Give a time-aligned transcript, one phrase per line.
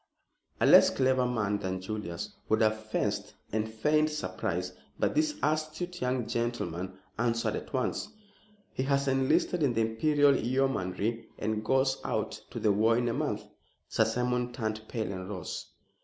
[0.59, 6.01] A less clever man than Julius would have fenced and feigned surprise, but this astute
[6.01, 8.07] young gentleman answered at once.
[8.73, 13.13] "He has enlisted in the Imperial Yeomanry and goes out to the war in a
[13.13, 13.43] month."
[13.89, 15.67] Sir Simon turned pale and rose.